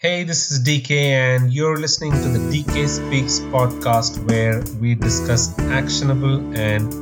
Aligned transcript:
Hey, 0.00 0.22
this 0.22 0.52
is 0.52 0.62
DK, 0.62 0.90
and 0.90 1.52
you're 1.52 1.76
listening 1.76 2.12
to 2.12 2.28
the 2.28 2.38
DK 2.38 2.86
Speaks 2.86 3.40
podcast 3.52 4.24
where 4.28 4.62
we 4.80 4.94
discuss 4.94 5.58
actionable 5.58 6.36
and 6.56 6.92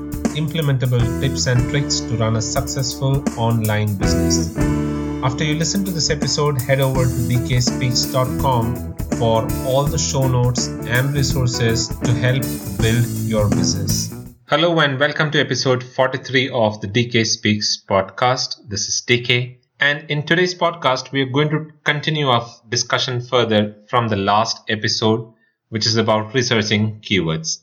implementable 0.41 1.05
tips 1.21 1.47
and 1.47 1.61
tricks 1.69 2.01
to 2.01 2.17
run 2.17 2.37
a 2.37 2.41
successful 2.41 3.23
online 3.39 3.99
business. 3.99 4.57
After 5.23 5.45
you 5.45 5.57
listen 5.57 5.85
to 5.85 5.91
this 5.91 6.09
episode, 6.09 6.59
head 6.59 6.81
over 6.81 7.05
to 7.05 7.21
dkspeaks.com 7.33 8.97
for 9.19 9.47
all 9.67 9.85
the 9.85 9.99
show 9.99 10.27
notes 10.27 10.69
and 10.69 11.13
resources 11.13 11.89
to 11.89 12.15
help 12.15 12.45
build 12.81 13.05
your 13.29 13.51
business. 13.51 14.11
Hello, 14.47 14.81
and 14.81 14.99
welcome 14.99 15.31
to 15.33 15.39
episode 15.39 15.85
43 15.85 16.49
of 16.49 16.81
the 16.81 16.89
DK 16.89 17.27
Speaks 17.27 17.77
podcast. 17.87 18.57
This 18.67 18.89
is 18.89 19.03
DK. 19.07 19.56
And 19.79 20.11
in 20.11 20.25
today's 20.25 20.55
podcast, 20.55 21.13
we 21.13 21.21
are 21.21 21.31
going 21.31 21.51
to 21.51 21.71
continue 21.85 22.29
our 22.29 22.47
discussion 22.69 23.21
further 23.21 23.77
from 23.89 24.09
the 24.09 24.17
last 24.17 24.63
episode, 24.69 25.33
which 25.69 25.87
is 25.87 25.97
about 25.97 26.35
researching 26.35 27.01
keywords. 27.01 27.59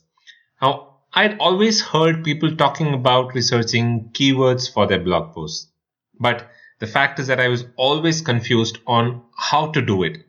Now, 0.61 0.97
I'd 1.13 1.39
always 1.39 1.81
heard 1.81 2.23
people 2.23 2.55
talking 2.55 2.93
about 2.93 3.33
researching 3.33 4.09
keywords 4.13 4.71
for 4.71 4.85
their 4.85 4.99
blog 4.99 5.33
posts. 5.33 5.71
But 6.19 6.49
the 6.79 6.87
fact 6.87 7.19
is 7.19 7.27
that 7.27 7.39
I 7.39 7.47
was 7.47 7.65
always 7.77 8.21
confused 8.21 8.77
on 8.85 9.23
how 9.37 9.71
to 9.71 9.81
do 9.81 10.03
it 10.03 10.19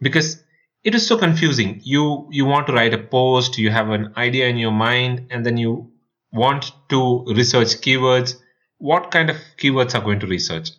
because 0.00 0.42
it 0.84 0.94
is 0.94 1.06
so 1.06 1.16
confusing. 1.16 1.80
You, 1.82 2.28
you 2.30 2.44
want 2.44 2.66
to 2.66 2.74
write 2.74 2.92
a 2.92 2.98
post, 2.98 3.56
you 3.56 3.70
have 3.70 3.88
an 3.88 4.12
idea 4.16 4.48
in 4.48 4.58
your 4.58 4.72
mind, 4.72 5.28
and 5.30 5.46
then 5.46 5.56
you 5.56 5.92
want 6.30 6.72
to 6.90 7.24
research 7.26 7.80
keywords. 7.80 8.36
What 8.78 9.10
kind 9.10 9.30
of 9.30 9.36
keywords 9.58 9.94
are 9.94 10.02
going 10.02 10.20
to 10.20 10.26
research? 10.26 10.70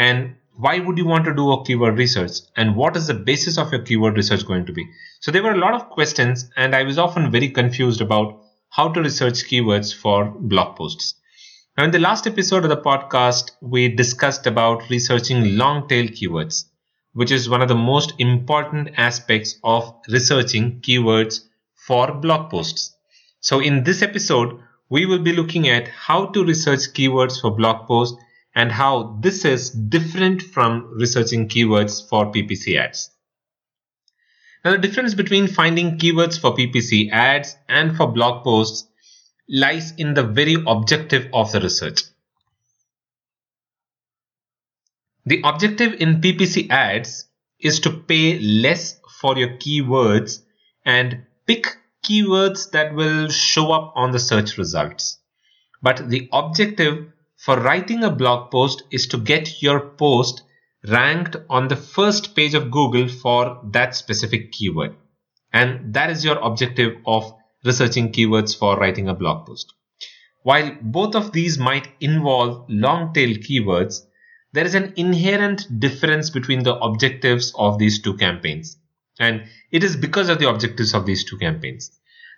And 0.00 0.34
why 0.56 0.78
would 0.78 0.96
you 0.96 1.04
want 1.04 1.26
to 1.26 1.34
do 1.34 1.52
a 1.52 1.62
keyword 1.62 1.98
research? 1.98 2.38
And 2.56 2.74
what 2.74 2.96
is 2.96 3.06
the 3.06 3.14
basis 3.14 3.58
of 3.58 3.70
your 3.70 3.82
keyword 3.82 4.16
research 4.16 4.46
going 4.46 4.64
to 4.64 4.72
be? 4.72 4.86
So 5.20 5.30
there 5.30 5.42
were 5.42 5.52
a 5.52 5.58
lot 5.58 5.74
of 5.74 5.90
questions 5.90 6.48
and 6.56 6.74
i 6.74 6.82
was 6.84 6.98
often 6.98 7.30
very 7.30 7.50
confused 7.50 8.00
about 8.00 8.40
how 8.70 8.88
to 8.92 9.02
research 9.02 9.44
keywords 9.50 9.94
for 9.94 10.24
blog 10.52 10.76
posts. 10.76 11.16
Now 11.76 11.84
in 11.84 11.90
the 11.90 11.98
last 11.98 12.26
episode 12.26 12.64
of 12.64 12.70
the 12.70 12.78
podcast 12.88 13.50
we 13.60 13.88
discussed 13.88 14.46
about 14.46 14.88
researching 14.88 15.58
long 15.58 15.86
tail 15.86 16.06
keywords 16.06 16.64
which 17.12 17.30
is 17.30 17.50
one 17.50 17.60
of 17.60 17.68
the 17.68 17.82
most 17.90 18.14
important 18.18 18.90
aspects 18.96 19.58
of 19.62 19.94
researching 20.08 20.80
keywords 20.80 21.40
for 21.74 22.14
blog 22.14 22.50
posts. 22.50 22.96
So 23.40 23.60
in 23.60 23.84
this 23.84 24.00
episode 24.00 24.58
we 24.88 25.04
will 25.04 25.24
be 25.28 25.38
looking 25.42 25.68
at 25.68 25.88
how 25.88 26.26
to 26.26 26.50
research 26.52 26.90
keywords 26.98 27.38
for 27.38 27.50
blog 27.50 27.86
posts 27.86 28.16
and 28.54 28.72
how 28.72 29.18
this 29.22 29.44
is 29.44 29.70
different 29.70 30.42
from 30.42 30.92
researching 30.98 31.48
keywords 31.48 32.06
for 32.08 32.32
PPC 32.32 32.78
ads. 32.78 33.10
Now, 34.64 34.72
the 34.72 34.78
difference 34.78 35.14
between 35.14 35.46
finding 35.46 35.98
keywords 35.98 36.38
for 36.38 36.54
PPC 36.54 37.10
ads 37.10 37.56
and 37.68 37.96
for 37.96 38.12
blog 38.12 38.44
posts 38.44 38.86
lies 39.48 39.92
in 39.92 40.14
the 40.14 40.22
very 40.22 40.56
objective 40.66 41.28
of 41.32 41.50
the 41.52 41.60
research. 41.60 42.02
The 45.26 45.40
objective 45.44 45.94
in 45.94 46.20
PPC 46.20 46.70
ads 46.70 47.26
is 47.58 47.80
to 47.80 47.90
pay 47.90 48.38
less 48.38 48.98
for 49.20 49.36
your 49.36 49.50
keywords 49.58 50.42
and 50.84 51.24
pick 51.46 51.76
keywords 52.04 52.70
that 52.70 52.94
will 52.94 53.28
show 53.28 53.72
up 53.72 53.92
on 53.96 54.12
the 54.12 54.18
search 54.18 54.56
results. 54.58 55.18
But 55.82 56.08
the 56.08 56.28
objective 56.32 57.12
for 57.40 57.58
writing 57.58 58.04
a 58.04 58.10
blog 58.10 58.50
post 58.50 58.82
is 58.90 59.06
to 59.06 59.16
get 59.16 59.62
your 59.62 59.80
post 59.80 60.42
ranked 60.86 61.36
on 61.48 61.68
the 61.68 61.76
first 61.76 62.36
page 62.36 62.52
of 62.54 62.70
Google 62.70 63.08
for 63.08 63.60
that 63.72 63.96
specific 63.96 64.52
keyword. 64.52 64.94
And 65.52 65.94
that 65.94 66.10
is 66.10 66.24
your 66.24 66.38
objective 66.38 66.96
of 67.06 67.32
researching 67.64 68.12
keywords 68.12 68.56
for 68.56 68.76
writing 68.76 69.08
a 69.08 69.14
blog 69.14 69.46
post. 69.46 69.72
While 70.42 70.76
both 70.82 71.14
of 71.14 71.32
these 71.32 71.58
might 71.58 71.88
involve 72.00 72.66
long 72.68 73.14
tail 73.14 73.34
keywords, 73.36 74.00
there 74.52 74.66
is 74.66 74.74
an 74.74 74.92
inherent 74.96 75.80
difference 75.80 76.28
between 76.28 76.62
the 76.62 76.76
objectives 76.76 77.54
of 77.56 77.78
these 77.78 78.02
two 78.02 78.16
campaigns. 78.16 78.76
And 79.18 79.44
it 79.70 79.82
is 79.82 79.96
because 79.96 80.28
of 80.28 80.38
the 80.38 80.48
objectives 80.48 80.92
of 80.92 81.06
these 81.06 81.24
two 81.24 81.38
campaigns. 81.38 81.90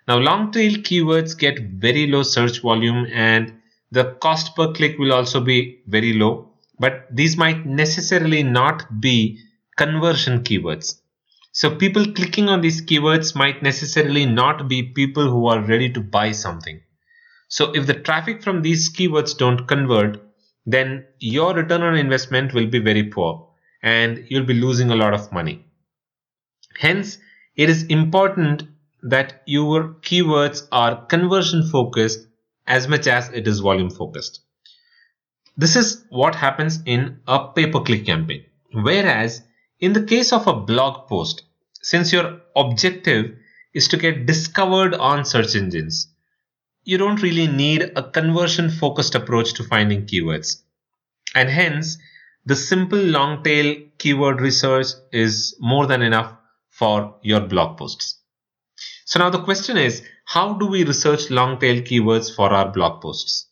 Now, 0.07 0.17
long 0.17 0.51
tail 0.51 0.73
keywords 0.73 1.37
get 1.37 1.59
very 1.59 2.07
low 2.07 2.23
search 2.23 2.61
volume 2.61 3.05
and 3.11 3.53
the 3.93 4.05
cost 4.25 4.55
per 4.55 4.73
click 4.73 4.97
will 4.97 5.13
also 5.13 5.39
be 5.39 5.83
very 5.87 6.13
low, 6.13 6.51
but 6.79 7.05
these 7.11 7.37
might 7.37 7.63
necessarily 7.63 8.41
not 8.41 8.99
be 8.99 9.39
conversion 9.77 10.43
keywords. 10.43 10.99
So 11.51 11.75
people 11.75 12.11
clicking 12.13 12.49
on 12.49 12.61
these 12.61 12.81
keywords 12.81 13.35
might 13.35 13.61
necessarily 13.61 14.25
not 14.25 14.67
be 14.67 14.81
people 14.81 15.29
who 15.29 15.45
are 15.45 15.61
ready 15.61 15.91
to 15.93 16.01
buy 16.01 16.31
something. 16.31 16.81
So 17.49 17.71
if 17.75 17.85
the 17.85 17.93
traffic 17.93 18.41
from 18.41 18.63
these 18.63 18.91
keywords 18.91 19.37
don't 19.37 19.67
convert, 19.67 20.19
then 20.65 21.05
your 21.19 21.53
return 21.53 21.83
on 21.83 21.95
investment 21.95 22.55
will 22.55 22.65
be 22.65 22.79
very 22.79 23.03
poor 23.03 23.47
and 23.83 24.25
you'll 24.27 24.51
be 24.53 24.55
losing 24.55 24.89
a 24.89 24.95
lot 24.95 25.13
of 25.13 25.31
money. 25.31 25.67
Hence, 26.79 27.19
it 27.55 27.69
is 27.69 27.83
important 27.83 28.63
that 29.03 29.43
your 29.45 29.97
keywords 30.01 30.67
are 30.71 31.05
conversion 31.05 31.69
focused 31.69 32.27
as 32.67 32.87
much 32.87 33.07
as 33.07 33.29
it 33.29 33.47
is 33.47 33.59
volume 33.59 33.89
focused. 33.89 34.41
This 35.55 35.75
is 35.75 36.05
what 36.09 36.35
happens 36.35 36.79
in 36.85 37.19
a 37.27 37.47
pay-per-click 37.49 38.05
campaign. 38.05 38.45
Whereas 38.73 39.41
in 39.79 39.93
the 39.93 40.03
case 40.03 40.33
of 40.33 40.47
a 40.47 40.53
blog 40.53 41.07
post, 41.07 41.43
since 41.81 42.11
your 42.13 42.41
objective 42.55 43.35
is 43.73 43.87
to 43.89 43.97
get 43.97 44.25
discovered 44.25 44.95
on 44.95 45.25
search 45.25 45.55
engines, 45.55 46.07
you 46.83 46.97
don't 46.97 47.21
really 47.21 47.47
need 47.47 47.91
a 47.95 48.03
conversion 48.03 48.69
focused 48.69 49.15
approach 49.15 49.53
to 49.53 49.63
finding 49.63 50.05
keywords. 50.05 50.61
And 51.35 51.49
hence, 51.49 51.97
the 52.45 52.55
simple 52.55 52.99
long 52.99 53.43
tail 53.43 53.75
keyword 53.97 54.41
research 54.41 54.87
is 55.11 55.55
more 55.59 55.87
than 55.87 56.01
enough 56.01 56.33
for 56.69 57.15
your 57.21 57.41
blog 57.41 57.77
posts. 57.77 58.19
So 59.05 59.19
now 59.19 59.29
the 59.29 59.43
question 59.43 59.77
is, 59.77 60.01
how 60.25 60.53
do 60.53 60.65
we 60.65 60.83
research 60.83 61.29
long 61.29 61.59
tail 61.59 61.81
keywords 61.81 62.33
for 62.33 62.49
our 62.51 62.71
blog 62.71 63.01
posts? 63.01 63.47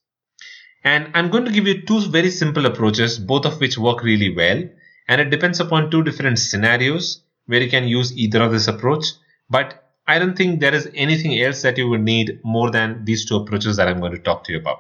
And 0.83 1.11
I'm 1.13 1.29
going 1.29 1.45
to 1.45 1.51
give 1.51 1.67
you 1.67 1.85
two 1.85 2.01
very 2.09 2.31
simple 2.31 2.65
approaches, 2.65 3.19
both 3.19 3.45
of 3.45 3.59
which 3.59 3.77
work 3.77 4.03
really 4.03 4.33
well. 4.35 4.63
And 5.07 5.21
it 5.21 5.29
depends 5.29 5.59
upon 5.59 5.91
two 5.91 6.03
different 6.03 6.39
scenarios 6.39 7.23
where 7.45 7.61
you 7.61 7.69
can 7.69 7.87
use 7.87 8.17
either 8.17 8.41
of 8.41 8.51
this 8.51 8.67
approach. 8.67 9.05
But 9.49 9.91
I 10.07 10.17
don't 10.19 10.37
think 10.37 10.59
there 10.59 10.73
is 10.73 10.89
anything 10.95 11.39
else 11.39 11.61
that 11.61 11.77
you 11.77 11.87
would 11.89 12.01
need 12.01 12.39
more 12.43 12.71
than 12.71 13.05
these 13.05 13.25
two 13.25 13.35
approaches 13.35 13.77
that 13.77 13.87
I'm 13.87 13.99
going 13.99 14.13
to 14.13 14.19
talk 14.19 14.43
to 14.45 14.53
you 14.53 14.59
about. 14.59 14.79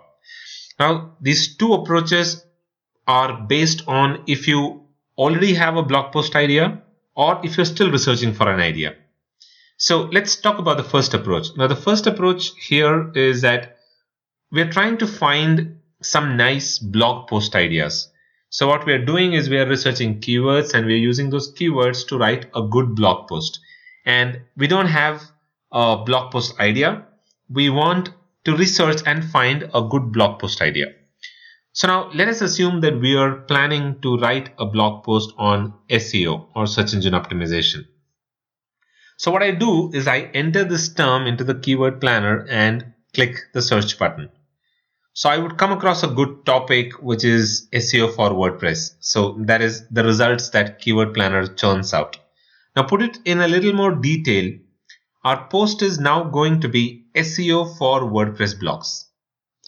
Now, 0.79 1.17
these 1.21 1.55
two 1.57 1.73
approaches 1.73 2.43
are 3.07 3.41
based 3.41 3.83
on 3.87 4.23
if 4.27 4.47
you 4.47 4.85
already 5.17 5.53
have 5.53 5.75
a 5.75 5.83
blog 5.83 6.11
post 6.11 6.35
idea 6.35 6.81
or 7.15 7.39
if 7.43 7.57
you're 7.57 7.65
still 7.65 7.91
researching 7.91 8.33
for 8.33 8.51
an 8.51 8.59
idea. 8.59 8.95
So 9.81 10.03
let's 10.11 10.35
talk 10.35 10.59
about 10.59 10.77
the 10.77 10.83
first 10.83 11.15
approach. 11.15 11.57
Now, 11.57 11.65
the 11.65 11.75
first 11.75 12.05
approach 12.05 12.51
here 12.55 13.11
is 13.15 13.41
that 13.41 13.77
we're 14.51 14.69
trying 14.69 14.97
to 14.99 15.07
find 15.07 15.79
some 16.03 16.37
nice 16.37 16.77
blog 16.77 17.27
post 17.27 17.55
ideas. 17.55 18.07
So 18.49 18.67
what 18.67 18.85
we 18.85 18.93
are 18.93 19.03
doing 19.03 19.33
is 19.33 19.49
we 19.49 19.57
are 19.57 19.67
researching 19.67 20.19
keywords 20.19 20.75
and 20.75 20.85
we're 20.85 20.97
using 20.97 21.31
those 21.31 21.51
keywords 21.55 22.07
to 22.09 22.19
write 22.19 22.45
a 22.53 22.61
good 22.61 22.93
blog 22.93 23.27
post. 23.27 23.59
And 24.05 24.41
we 24.55 24.67
don't 24.67 24.85
have 24.85 25.23
a 25.71 25.97
blog 26.05 26.31
post 26.31 26.59
idea. 26.59 27.07
We 27.49 27.71
want 27.71 28.11
to 28.45 28.55
research 28.55 29.01
and 29.07 29.25
find 29.25 29.67
a 29.73 29.81
good 29.81 30.11
blog 30.11 30.39
post 30.39 30.61
idea. 30.61 30.93
So 31.73 31.87
now 31.87 32.11
let 32.13 32.27
us 32.27 32.41
assume 32.41 32.81
that 32.81 32.99
we 32.99 33.15
are 33.15 33.37
planning 33.37 33.99
to 34.01 34.19
write 34.19 34.51
a 34.59 34.65
blog 34.67 35.03
post 35.03 35.33
on 35.39 35.73
SEO 35.89 36.49
or 36.53 36.67
search 36.67 36.93
engine 36.93 37.13
optimization. 37.13 37.87
So 39.21 39.29
what 39.29 39.43
I 39.43 39.51
do 39.51 39.91
is 39.93 40.07
I 40.07 40.21
enter 40.33 40.63
this 40.63 40.91
term 40.91 41.27
into 41.27 41.43
the 41.43 41.53
keyword 41.53 42.01
planner 42.01 42.43
and 42.49 42.93
click 43.13 43.35
the 43.53 43.61
search 43.61 43.99
button. 43.99 44.29
So 45.13 45.29
I 45.29 45.37
would 45.37 45.59
come 45.59 45.71
across 45.71 46.01
a 46.01 46.07
good 46.07 46.43
topic 46.43 46.93
which 47.03 47.23
is 47.23 47.67
SEO 47.71 48.15
for 48.15 48.31
WordPress. 48.31 48.95
So 48.99 49.37
that 49.41 49.61
is 49.61 49.87
the 49.89 50.03
results 50.03 50.49
that 50.49 50.79
keyword 50.79 51.13
planner 51.13 51.45
churns 51.45 51.93
out. 51.93 52.17
Now 52.75 52.81
put 52.81 53.03
it 53.03 53.19
in 53.23 53.41
a 53.41 53.47
little 53.47 53.73
more 53.73 53.91
detail. 53.93 54.57
Our 55.23 55.47
post 55.49 55.83
is 55.83 55.99
now 55.99 56.23
going 56.23 56.61
to 56.61 56.67
be 56.67 57.05
SEO 57.13 57.77
for 57.77 58.01
WordPress 58.01 58.59
blogs 58.59 59.05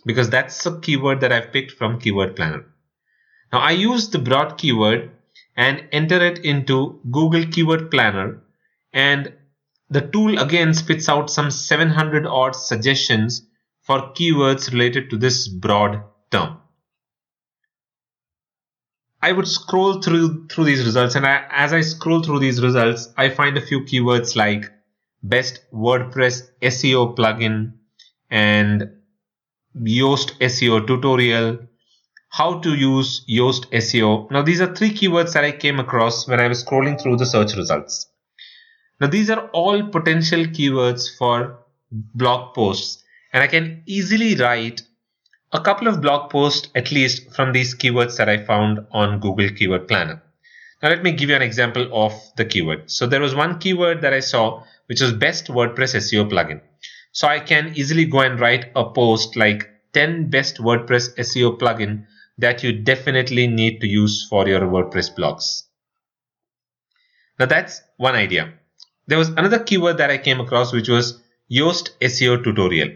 because 0.04 0.32
that's 0.32 0.66
a 0.66 0.80
keyword 0.80 1.22
that 1.22 1.32
I've 1.32 1.54
picked 1.54 1.74
from 1.74 2.00
keyword 2.00 2.36
planner. 2.36 2.66
Now 3.52 3.60
I 3.60 3.70
use 3.70 4.10
the 4.10 4.18
broad 4.18 4.58
keyword 4.58 5.12
and 5.56 5.88
enter 5.92 6.20
it 6.26 6.40
into 6.40 7.00
Google 7.12 7.46
keyword 7.46 7.92
planner 7.92 8.40
and 8.92 9.32
the 9.94 10.02
tool 10.02 10.40
again 10.40 10.74
spits 10.74 11.08
out 11.08 11.30
some 11.30 11.52
700 11.52 12.26
odd 12.26 12.56
suggestions 12.56 13.46
for 13.82 14.12
keywords 14.14 14.72
related 14.72 15.12
to 15.12 15.18
this 15.18 15.48
broad 15.48 16.02
term. 16.32 16.58
I 19.22 19.32
would 19.32 19.48
scroll 19.48 20.02
through 20.02 20.48
through 20.48 20.66
these 20.66 20.84
results, 20.84 21.16
and 21.16 21.26
I, 21.26 21.46
as 21.50 21.74
I 21.74 21.82
scroll 21.82 22.24
through 22.24 22.40
these 22.40 22.62
results, 22.62 23.14
I 23.16 23.30
find 23.30 23.56
a 23.56 23.62
few 23.62 23.82
keywords 23.82 24.36
like 24.36 24.70
best 25.22 25.62
WordPress 25.72 26.50
SEO 26.62 27.16
plugin 27.16 27.74
and 28.30 28.90
Yoast 29.78 30.38
SEO 30.40 30.88
tutorial, 30.88 31.60
how 32.30 32.60
to 32.60 32.74
use 32.74 33.24
Yoast 33.30 33.70
SEO. 33.72 34.30
Now, 34.32 34.42
these 34.42 34.60
are 34.60 34.76
three 34.76 34.92
keywords 34.92 35.34
that 35.34 35.46
I 35.46 35.52
came 35.52 35.80
across 35.80 36.28
when 36.28 36.40
I 36.40 36.48
was 36.48 36.66
scrolling 36.66 37.00
through 37.00 37.18
the 37.18 37.26
search 37.26 37.56
results. 37.56 38.08
Now, 39.04 39.10
these 39.10 39.30
are 39.30 39.50
all 39.50 39.90
potential 39.90 40.46
keywords 40.46 41.10
for 41.18 41.60
blog 41.92 42.56
posts, 42.56 43.04
and 43.34 43.44
I 43.44 43.48
can 43.48 43.84
easily 43.86 44.34
write 44.36 44.82
a 45.52 45.60
couple 45.60 45.90
of 45.90 46.00
blog 46.00 46.30
posts 46.32 46.70
at 46.74 46.90
least 46.90 47.36
from 47.36 47.52
these 47.52 47.76
keywords 47.76 48.16
that 48.16 48.30
I 48.30 48.46
found 48.46 48.80
on 48.92 49.20
Google 49.20 49.50
Keyword 49.50 49.90
Planner. 49.90 50.24
Now, 50.82 50.88
let 50.88 51.04
me 51.04 51.12
give 51.12 51.28
you 51.28 51.36
an 51.36 51.42
example 51.42 51.90
of 51.92 52.14
the 52.38 52.46
keyword. 52.46 52.90
So, 52.90 53.06
there 53.06 53.20
was 53.20 53.36
one 53.36 53.60
keyword 53.60 54.00
that 54.04 54.14
I 54.14 54.22
saw 54.22 54.64
which 54.86 55.02
is 55.02 55.12
best 55.12 55.48
WordPress 55.48 55.98
SEO 55.98 56.30
plugin. 56.32 56.62
So, 57.12 57.28
I 57.28 57.42
can 57.42 57.74
easily 57.76 58.06
go 58.06 58.22
and 58.22 58.40
write 58.40 58.72
a 58.74 58.90
post 58.90 59.36
like 59.36 59.70
10 59.92 60.30
best 60.30 60.60
WordPress 60.60 61.18
SEO 61.18 61.60
plugin 61.60 62.06
that 62.38 62.64
you 62.64 62.72
definitely 62.72 63.48
need 63.48 63.82
to 63.82 63.88
use 63.88 64.26
for 64.30 64.48
your 64.48 64.62
WordPress 64.62 65.14
blogs. 65.14 65.64
Now 67.38 67.48
that's 67.48 67.82
one 67.98 68.16
idea. 68.16 68.54
There 69.08 69.18
was 69.18 69.30
another 69.30 69.60
keyword 69.60 69.98
that 69.98 70.10
I 70.10 70.18
came 70.18 70.40
across 70.40 70.72
which 70.72 70.88
was 70.88 71.22
Yoast 71.52 71.92
SEO 72.00 72.44
tutorial. 72.44 72.90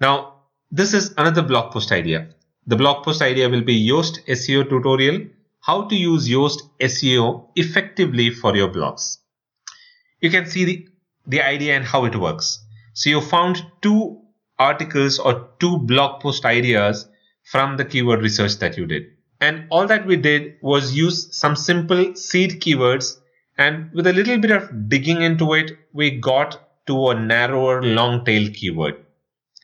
Now 0.00 0.36
this 0.70 0.94
is 0.94 1.14
another 1.16 1.42
blog 1.42 1.72
post 1.72 1.92
idea. 1.92 2.28
The 2.66 2.76
blog 2.76 3.04
post 3.04 3.22
idea 3.22 3.48
will 3.48 3.62
be 3.62 3.88
Yoast 3.88 4.24
SEO 4.26 4.68
tutorial, 4.68 5.26
how 5.60 5.84
to 5.84 5.94
use 5.94 6.28
Yoast 6.28 6.62
SEO 6.80 7.48
effectively 7.54 8.30
for 8.30 8.56
your 8.56 8.68
blogs. 8.68 9.18
You 10.20 10.30
can 10.30 10.46
see 10.46 10.64
the, 10.64 10.88
the 11.26 11.42
idea 11.42 11.76
and 11.76 11.84
how 11.84 12.04
it 12.06 12.16
works. 12.16 12.64
So 12.94 13.10
you 13.10 13.20
found 13.20 13.62
two 13.82 14.22
articles 14.58 15.18
or 15.18 15.50
two 15.60 15.78
blog 15.78 16.20
post 16.22 16.44
ideas 16.44 17.08
from 17.44 17.76
the 17.76 17.84
keyword 17.84 18.22
research 18.22 18.56
that 18.58 18.76
you 18.76 18.86
did. 18.86 19.04
And 19.40 19.66
all 19.70 19.86
that 19.86 20.06
we 20.06 20.16
did 20.16 20.56
was 20.62 20.96
use 20.96 21.36
some 21.36 21.56
simple 21.56 22.14
seed 22.14 22.60
keywords 22.60 23.18
and 23.58 23.90
with 23.92 24.06
a 24.06 24.12
little 24.12 24.38
bit 24.38 24.50
of 24.50 24.88
digging 24.88 25.22
into 25.22 25.54
it, 25.54 25.78
we 25.92 26.10
got 26.10 26.86
to 26.86 27.08
a 27.08 27.18
narrower 27.18 27.82
long 27.82 28.24
tail 28.24 28.48
keyword. 28.52 28.96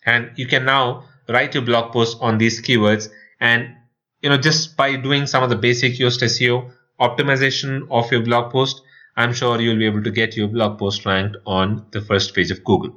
And 0.05 0.31
you 0.37 0.47
can 0.47 0.65
now 0.65 1.05
write 1.29 1.55
your 1.55 1.63
blog 1.63 1.93
post 1.93 2.19
on 2.21 2.39
these 2.39 2.61
keywords 2.61 3.09
and 3.41 3.77
you 4.21 4.29
know 4.29 4.37
just 4.37 4.77
by 4.77 4.97
doing 4.97 5.27
some 5.27 5.43
of 5.43 5.51
the 5.51 5.57
basic 5.57 5.95
Yoast 5.95 6.23
SEO 6.23 6.73
optimization 7.01 7.87
of 7.91 8.11
your 8.11 8.23
blog 8.23 8.53
post, 8.53 8.83
I'm 9.17 9.33
sure 9.33 9.61
you'll 9.61 9.79
be 9.79 9.87
able 9.87 10.03
to 10.03 10.11
get 10.11 10.37
your 10.37 10.49
blog 10.49 10.79
post 10.79 11.05
ranked 11.05 11.37
on 11.47 11.87
the 11.91 12.01
first 12.01 12.35
page 12.35 12.51
of 12.51 12.65
Google. 12.65 12.95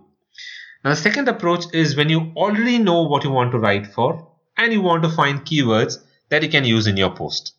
Now, 0.84 0.92
the 0.92 0.96
second 0.96 1.28
approach 1.28 1.66
is 1.74 1.96
when 1.96 2.10
you 2.10 2.32
already 2.36 2.78
know 2.78 3.02
what 3.02 3.24
you 3.24 3.32
want 3.32 3.52
to 3.54 3.60
write 3.60 3.88
for, 3.88 4.28
and 4.58 4.72
you 4.72 4.82
want 4.82 5.04
to 5.04 5.10
find 5.10 5.46
keywords 5.46 5.98
that 6.30 6.44
you 6.44 6.50
can 6.50 6.64
use 6.64 6.88
in 6.88 6.98
your 6.98 7.10
post. 7.10 7.54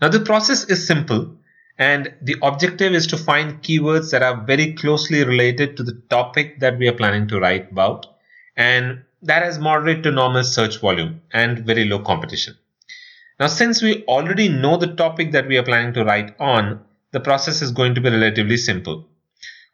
Now 0.00 0.08
the 0.08 0.20
process 0.20 0.64
is 0.64 0.86
simple 0.86 1.36
and 1.78 2.14
the 2.22 2.36
objective 2.42 2.94
is 2.94 3.06
to 3.06 3.16
find 3.16 3.62
keywords 3.62 4.10
that 4.10 4.22
are 4.22 4.44
very 4.44 4.72
closely 4.74 5.24
related 5.24 5.76
to 5.76 5.82
the 5.82 6.00
topic 6.08 6.60
that 6.60 6.78
we 6.78 6.88
are 6.88 6.94
planning 6.94 7.28
to 7.28 7.38
write 7.38 7.70
about 7.70 8.06
and 8.56 9.02
that 9.22 9.42
has 9.42 9.58
moderate 9.58 10.02
to 10.02 10.10
normal 10.10 10.44
search 10.44 10.80
volume 10.80 11.20
and 11.32 11.60
very 11.60 11.84
low 11.84 11.98
competition. 11.98 12.56
Now 13.38 13.48
since 13.48 13.82
we 13.82 14.04
already 14.04 14.48
know 14.48 14.76
the 14.76 14.94
topic 14.94 15.32
that 15.32 15.48
we 15.48 15.58
are 15.58 15.62
planning 15.62 15.92
to 15.94 16.04
write 16.04 16.34
on, 16.40 16.82
the 17.12 17.20
process 17.20 17.60
is 17.60 17.70
going 17.70 17.94
to 17.94 18.00
be 18.00 18.10
relatively 18.10 18.56
simple. 18.56 19.06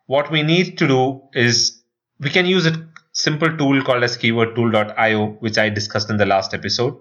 What 0.06 0.30
we 0.30 0.42
need 0.42 0.78
to 0.78 0.88
do 0.88 1.22
is 1.32 1.82
we 2.18 2.30
can 2.30 2.46
use 2.46 2.66
a 2.66 2.88
simple 3.12 3.56
tool 3.56 3.82
called 3.82 4.02
as 4.02 4.16
keywordtool.io, 4.16 5.26
which 5.40 5.58
I 5.58 5.68
discussed 5.68 6.10
in 6.10 6.16
the 6.16 6.26
last 6.26 6.54
episode. 6.54 6.98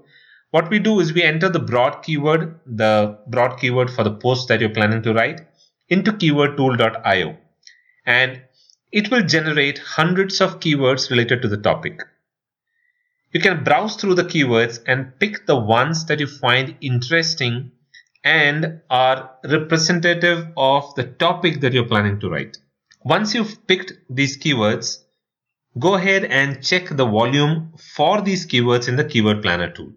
What 0.51 0.69
we 0.69 0.79
do 0.79 0.99
is 0.99 1.13
we 1.13 1.23
enter 1.23 1.47
the 1.49 1.59
broad 1.59 2.03
keyword, 2.03 2.59
the 2.65 3.17
broad 3.27 3.57
keyword 3.57 3.89
for 3.89 4.03
the 4.03 4.13
post 4.13 4.49
that 4.49 4.59
you're 4.59 4.69
planning 4.69 5.01
to 5.03 5.13
write 5.13 5.41
into 5.87 6.11
keywordtool.io 6.11 7.37
and 8.05 8.41
it 8.91 9.09
will 9.09 9.23
generate 9.23 9.79
hundreds 9.79 10.41
of 10.41 10.59
keywords 10.59 11.09
related 11.09 11.41
to 11.41 11.47
the 11.47 11.57
topic. 11.57 12.01
You 13.31 13.39
can 13.39 13.63
browse 13.63 13.95
through 13.95 14.15
the 14.15 14.25
keywords 14.25 14.81
and 14.85 15.17
pick 15.19 15.45
the 15.45 15.57
ones 15.57 16.05
that 16.07 16.19
you 16.19 16.27
find 16.27 16.75
interesting 16.81 17.71
and 18.23 18.81
are 18.89 19.31
representative 19.45 20.47
of 20.57 20.93
the 20.95 21.05
topic 21.05 21.61
that 21.61 21.71
you're 21.71 21.87
planning 21.87 22.19
to 22.19 22.29
write. 22.29 22.57
Once 23.03 23.33
you've 23.33 23.65
picked 23.67 23.93
these 24.09 24.37
keywords, 24.37 24.97
go 25.79 25.95
ahead 25.95 26.25
and 26.25 26.61
check 26.61 26.89
the 26.89 27.05
volume 27.05 27.73
for 27.95 28.21
these 28.21 28.45
keywords 28.45 28.89
in 28.89 28.97
the 28.97 29.05
keyword 29.05 29.41
planner 29.41 29.71
tool. 29.71 29.93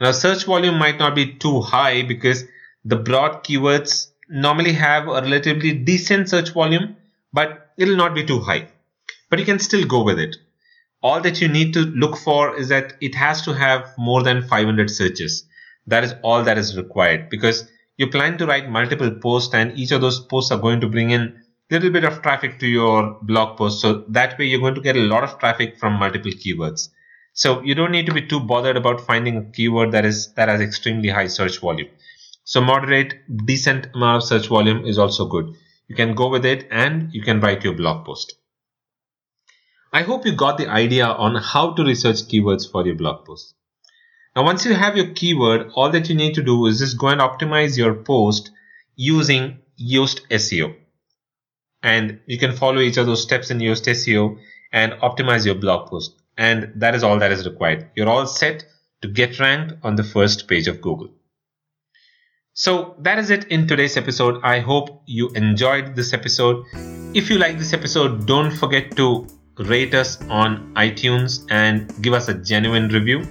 Now 0.00 0.12
search 0.12 0.44
volume 0.44 0.78
might 0.78 0.98
not 0.98 1.14
be 1.14 1.34
too 1.34 1.60
high 1.60 2.02
because 2.02 2.44
the 2.84 2.96
broad 2.96 3.44
keywords 3.44 4.08
normally 4.28 4.72
have 4.72 5.08
a 5.08 5.22
relatively 5.22 5.72
decent 5.72 6.28
search 6.28 6.50
volume, 6.50 6.96
but 7.32 7.72
it'll 7.78 7.96
not 7.96 8.14
be 8.14 8.24
too 8.24 8.40
high. 8.40 8.68
But 9.30 9.38
you 9.38 9.44
can 9.44 9.58
still 9.58 9.86
go 9.86 10.02
with 10.02 10.18
it. 10.18 10.36
All 11.02 11.20
that 11.20 11.40
you 11.40 11.48
need 11.48 11.72
to 11.74 11.80
look 11.80 12.16
for 12.16 12.56
is 12.56 12.68
that 12.68 12.94
it 13.00 13.14
has 13.14 13.42
to 13.42 13.54
have 13.54 13.94
more 13.96 14.22
than 14.22 14.46
500 14.46 14.90
searches. 14.90 15.44
That 15.86 16.04
is 16.04 16.14
all 16.22 16.42
that 16.42 16.58
is 16.58 16.76
required 16.76 17.30
because 17.30 17.70
you 17.96 18.08
plan 18.08 18.38
to 18.38 18.46
write 18.46 18.68
multiple 18.68 19.10
posts 19.10 19.54
and 19.54 19.78
each 19.78 19.92
of 19.92 20.00
those 20.00 20.20
posts 20.20 20.50
are 20.50 20.58
going 20.58 20.80
to 20.80 20.88
bring 20.88 21.10
in 21.10 21.42
little 21.70 21.90
bit 21.90 22.04
of 22.04 22.22
traffic 22.22 22.58
to 22.60 22.66
your 22.66 23.18
blog 23.22 23.56
post. 23.56 23.80
So 23.80 24.04
that 24.08 24.38
way 24.38 24.46
you're 24.46 24.60
going 24.60 24.74
to 24.74 24.80
get 24.80 24.96
a 24.96 25.00
lot 25.00 25.24
of 25.24 25.38
traffic 25.38 25.78
from 25.78 25.94
multiple 25.94 26.30
keywords. 26.30 26.90
So 27.36 27.60
you 27.62 27.74
don't 27.74 27.92
need 27.92 28.06
to 28.06 28.14
be 28.14 28.26
too 28.26 28.40
bothered 28.40 28.76
about 28.76 29.06
finding 29.06 29.36
a 29.36 29.44
keyword 29.44 29.92
that 29.92 30.04
is 30.04 30.32
that 30.34 30.48
has 30.48 30.60
extremely 30.60 31.10
high 31.10 31.28
search 31.28 31.60
volume. 31.60 31.88
So 32.44 32.60
moderate, 32.60 33.14
decent 33.44 33.88
amount 33.94 34.22
of 34.22 34.28
search 34.28 34.48
volume 34.48 34.84
is 34.84 34.98
also 34.98 35.26
good. 35.26 35.54
You 35.86 35.94
can 35.94 36.14
go 36.14 36.28
with 36.28 36.44
it 36.44 36.66
and 36.70 37.12
you 37.12 37.22
can 37.22 37.40
write 37.40 37.62
your 37.62 37.74
blog 37.74 38.06
post. 38.06 38.34
I 39.92 40.02
hope 40.02 40.26
you 40.26 40.32
got 40.32 40.58
the 40.58 40.68
idea 40.68 41.06
on 41.06 41.36
how 41.36 41.74
to 41.74 41.84
research 41.84 42.22
keywords 42.30 42.68
for 42.70 42.84
your 42.84 42.96
blog 42.96 43.24
post. 43.24 43.54
Now, 44.34 44.44
once 44.44 44.64
you 44.64 44.74
have 44.74 44.96
your 44.96 45.12
keyword, 45.12 45.70
all 45.74 45.90
that 45.90 46.08
you 46.08 46.14
need 46.14 46.34
to 46.34 46.42
do 46.42 46.66
is 46.66 46.80
just 46.80 46.98
go 46.98 47.08
and 47.08 47.20
optimize 47.20 47.78
your 47.78 47.94
post 47.94 48.50
using 48.96 49.60
Yoast 49.78 50.26
SEO 50.30 50.74
and 51.82 52.18
you 52.26 52.38
can 52.38 52.52
follow 52.52 52.80
each 52.80 52.96
of 52.96 53.06
those 53.06 53.22
steps 53.22 53.50
in 53.50 53.58
Yoast 53.58 53.86
SEO 53.86 54.38
and 54.72 54.92
optimize 54.94 55.46
your 55.46 55.54
blog 55.54 55.88
post. 55.88 56.20
And 56.36 56.72
that 56.76 56.94
is 56.94 57.02
all 57.02 57.18
that 57.18 57.32
is 57.32 57.46
required. 57.46 57.90
You're 57.94 58.08
all 58.08 58.26
set 58.26 58.64
to 59.02 59.08
get 59.08 59.38
ranked 59.40 59.74
on 59.82 59.96
the 59.96 60.04
first 60.04 60.48
page 60.48 60.68
of 60.68 60.80
Google. 60.80 61.08
So 62.54 62.96
that 63.00 63.18
is 63.18 63.28
it 63.30 63.44
in 63.48 63.68
today's 63.68 63.98
episode. 63.98 64.40
I 64.42 64.60
hope 64.60 65.02
you 65.06 65.28
enjoyed 65.30 65.94
this 65.94 66.14
episode. 66.14 66.64
If 67.14 67.28
you 67.28 67.36
like 67.38 67.58
this 67.58 67.74
episode, 67.74 68.26
don't 68.26 68.50
forget 68.50 68.96
to 68.96 69.26
rate 69.58 69.94
us 69.94 70.20
on 70.28 70.72
iTunes 70.74 71.46
and 71.50 71.92
give 72.02 72.14
us 72.14 72.28
a 72.28 72.34
genuine 72.34 72.88
review. 72.88 73.26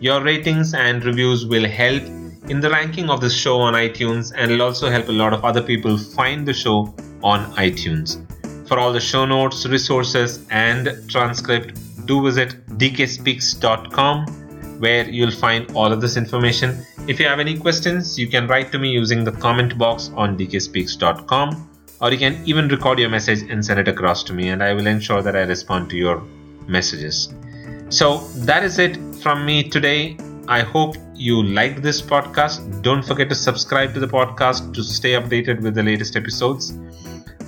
Your 0.00 0.22
ratings 0.22 0.74
and 0.74 1.04
reviews 1.04 1.44
will 1.44 1.68
help 1.68 2.04
in 2.48 2.60
the 2.60 2.70
ranking 2.70 3.10
of 3.10 3.20
the 3.20 3.28
show 3.28 3.58
on 3.58 3.74
iTunes 3.74 4.32
and 4.36 4.52
it'll 4.52 4.66
also 4.66 4.88
help 4.88 5.08
a 5.08 5.12
lot 5.12 5.32
of 5.32 5.44
other 5.44 5.60
people 5.60 5.98
find 5.98 6.46
the 6.46 6.54
show 6.54 6.94
on 7.22 7.52
iTunes. 7.56 8.24
For 8.68 8.78
all 8.78 8.92
the 8.92 9.00
show 9.00 9.24
notes, 9.24 9.66
resources, 9.66 10.46
and 10.50 10.88
transcript, 11.08 11.78
do 12.08 12.22
visit 12.24 12.66
dkspeaks.com 12.78 14.26
where 14.80 15.08
you'll 15.08 15.30
find 15.30 15.70
all 15.76 15.92
of 15.92 16.00
this 16.00 16.16
information. 16.16 16.84
If 17.06 17.20
you 17.20 17.26
have 17.26 17.40
any 17.40 17.56
questions, 17.56 18.18
you 18.18 18.28
can 18.28 18.46
write 18.46 18.70
to 18.72 18.78
me 18.78 18.90
using 18.90 19.24
the 19.24 19.32
comment 19.32 19.76
box 19.76 20.10
on 20.14 20.36
dkspeaks.com 20.38 21.70
or 22.00 22.12
you 22.12 22.18
can 22.18 22.40
even 22.46 22.68
record 22.68 22.98
your 22.98 23.08
message 23.08 23.42
and 23.50 23.64
send 23.64 23.80
it 23.80 23.88
across 23.88 24.22
to 24.24 24.32
me 24.32 24.48
and 24.50 24.62
I 24.62 24.72
will 24.72 24.86
ensure 24.86 25.22
that 25.22 25.34
I 25.36 25.42
respond 25.42 25.90
to 25.90 25.96
your 25.96 26.22
messages. 26.66 27.34
So 27.88 28.18
that 28.48 28.62
is 28.62 28.78
it 28.78 28.96
from 29.22 29.44
me 29.44 29.68
today. 29.68 30.16
I 30.46 30.60
hope 30.60 30.96
you 31.14 31.42
liked 31.42 31.82
this 31.82 32.00
podcast. 32.00 32.82
Don't 32.82 33.04
forget 33.04 33.28
to 33.28 33.34
subscribe 33.34 33.92
to 33.94 34.00
the 34.00 34.06
podcast 34.06 34.72
to 34.74 34.82
stay 34.82 35.12
updated 35.12 35.60
with 35.60 35.74
the 35.74 35.82
latest 35.82 36.16
episodes. 36.16 36.70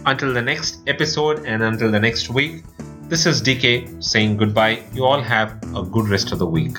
Until 0.07 0.33
the 0.35 0.43
next 0.43 0.81
episode 0.87 1.45
and 1.47 1.63
until 1.63 1.91
the 1.91 2.01
next 2.01 2.31
week, 2.31 2.65
this 3.11 3.27
is 3.27 3.43
DK 3.43 4.03
saying 4.03 4.37
goodbye. 4.37 4.85
You 4.95 5.05
all 5.05 5.21
have 5.21 5.61
a 5.75 5.83
good 5.83 6.09
rest 6.09 6.31
of 6.31 6.39
the 6.39 6.47
week. 6.47 6.79